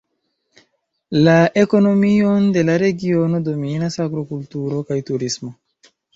[1.27, 5.55] La ekonomion de la regiono dominas agrokulturo kaj turismo.